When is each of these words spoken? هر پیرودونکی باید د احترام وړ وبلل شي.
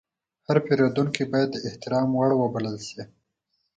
هر 0.47 0.57
پیرودونکی 0.65 1.23
باید 1.31 1.49
د 1.51 1.57
احترام 1.67 2.09
وړ 2.15 2.29
وبلل 2.35 2.77
شي. 2.87 3.01